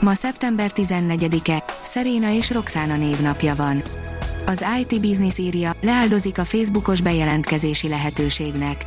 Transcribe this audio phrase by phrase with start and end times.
[0.00, 3.82] Ma szeptember 14-e, Szeréna és Roxana névnapja van.
[4.46, 8.86] Az IT Business írja, leáldozik a Facebookos bejelentkezési lehetőségnek.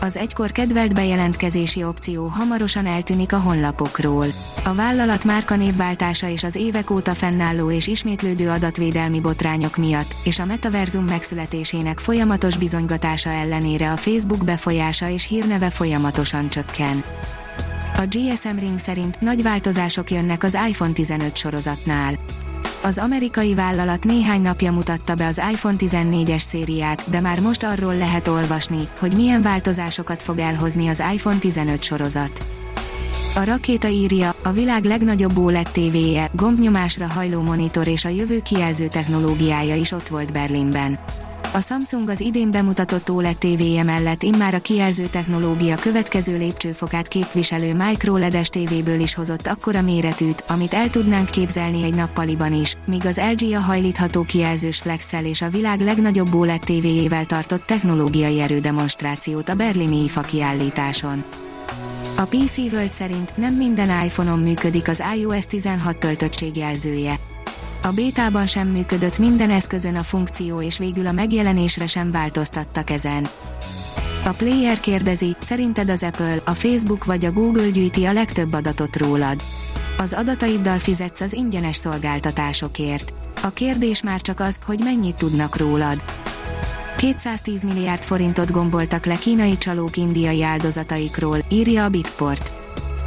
[0.00, 4.26] Az egykor kedvelt bejelentkezési opció hamarosan eltűnik a honlapokról.
[4.64, 10.44] A vállalat márkanévváltása és az évek óta fennálló és ismétlődő adatvédelmi botrányok miatt, és a
[10.44, 17.04] metaverzum megszületésének folyamatos bizonygatása ellenére a Facebook befolyása és hírneve folyamatosan csökken.
[18.00, 22.14] A GSM Ring szerint nagy változások jönnek az iPhone 15 sorozatnál.
[22.82, 27.96] Az amerikai vállalat néhány napja mutatta be az iPhone 14-es szériát, de már most arról
[27.96, 32.42] lehet olvasni, hogy milyen változásokat fog elhozni az iPhone 15 sorozat.
[33.34, 38.88] A rakéta írja, a világ legnagyobb OLED tévéje, gombnyomásra hajló monitor és a jövő kijelző
[38.88, 40.98] technológiája is ott volt Berlinben.
[41.52, 47.74] A Samsung az idén bemutatott OLED TV-je mellett immár a kijelző technológia következő lépcsőfokát képviselő
[47.74, 53.20] micro-ledes tévéből is hozott akkora méretűt, amit el tudnánk képzelni egy nappaliban is, míg az
[53.36, 59.54] LG a hajlítható kijelzős flexel és a világ legnagyobb OLED TV-jével tartott technológiai erődemonstrációt a
[59.54, 61.24] berlini IFA kiállításon.
[62.16, 67.17] A PC World szerint nem minden iPhone-on működik az iOS 16 töltöttségjelzője.
[67.88, 73.28] A bétában sem működött minden eszközön a funkció és végül a megjelenésre sem változtattak ezen.
[74.24, 78.96] A player kérdezi, szerinted az Apple, a Facebook vagy a Google gyűjti a legtöbb adatot
[78.96, 79.42] rólad.
[79.98, 83.12] Az adataiddal fizetsz az ingyenes szolgáltatásokért.
[83.42, 86.04] A kérdés már csak az, hogy mennyit tudnak rólad.
[86.96, 92.57] 210 milliárd forintot gomboltak le kínai csalók indiai áldozataikról, írja a Bitport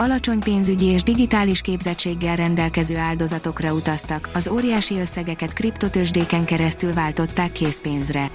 [0.02, 8.30] alacsony pénzügyi és digitális képzettséggel rendelkező áldozatokra utaztak, az óriási összegeket kriptotősdéken keresztül váltották készpénzre.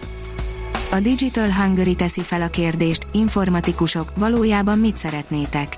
[0.90, 5.76] A Digital Hungary teszi fel a kérdést, informatikusok, valójában mit szeretnétek?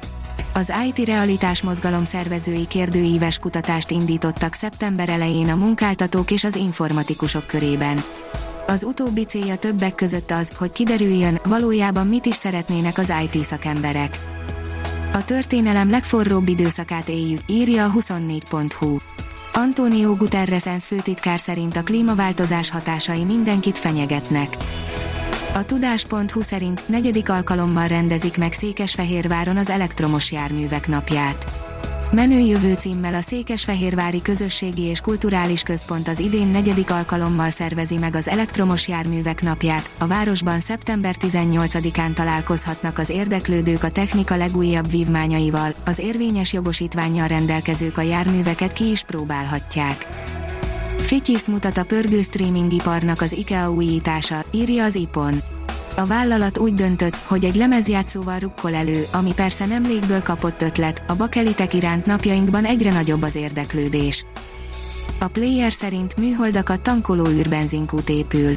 [0.54, 7.46] Az IT realitás mozgalom szervezői kérdőíves kutatást indítottak szeptember elején a munkáltatók és az informatikusok
[7.46, 8.02] körében.
[8.66, 14.36] Az utóbbi célja többek között az, hogy kiderüljön, valójában mit is szeretnének az IT szakemberek.
[15.18, 18.96] A történelem legforróbb időszakát éljük, írja a 24.hu.
[19.52, 24.48] Antonio Guterres ENSZ főtitkár szerint a klímaváltozás hatásai mindenkit fenyegetnek.
[25.54, 31.67] A tudás.hu szerint negyedik alkalommal rendezik meg Székesfehérváron az elektromos járművek napját.
[32.12, 38.14] Menő jövő címmel a Székesfehérvári Közösségi és Kulturális Központ az idén negyedik alkalommal szervezi meg
[38.14, 39.90] az elektromos járművek napját.
[39.98, 47.98] A városban szeptember 18-án találkozhatnak az érdeklődők a technika legújabb vívmányaival, az érvényes jogosítványjal rendelkezők
[47.98, 50.06] a járműveket ki is próbálhatják.
[50.96, 55.42] Fityiszt mutat a pörgő streamingiparnak az IKEA újítása, írja az IPON
[55.98, 61.02] a vállalat úgy döntött, hogy egy lemezjátszóval rukkol elő, ami persze nem légből kapott ötlet,
[61.06, 64.24] a bakelitek iránt napjainkban egyre nagyobb az érdeklődés.
[65.18, 68.56] A player szerint műholdakat tankoló űrbenzinkút épül.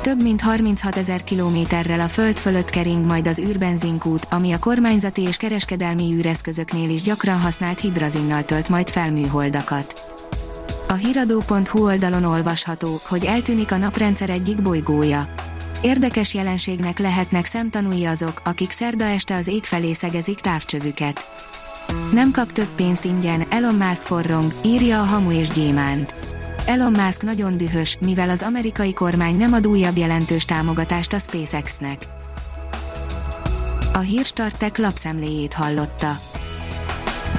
[0.00, 5.22] Több mint 36 ezer kilométerrel a föld fölött kering majd az űrbenzinkút, ami a kormányzati
[5.22, 10.00] és kereskedelmi űreszközöknél is gyakran használt hidrazinnal tölt majd fel műholdakat.
[10.88, 15.45] A hiradó.hu oldalon olvasható, hogy eltűnik a naprendszer egyik bolygója
[15.86, 21.26] Érdekes jelenségnek lehetnek szemtanúi azok, akik szerda este az ég felé szegezik távcsövüket.
[22.12, 26.14] Nem kap több pénzt ingyen, Elon Musk forrong, írja a Hamu és Gyémánt.
[26.64, 32.06] Elon Musk nagyon dühös, mivel az amerikai kormány nem ad újabb jelentős támogatást a SpaceX-nek.
[33.92, 36.16] A Hírstartek lapszemléjét hallotta.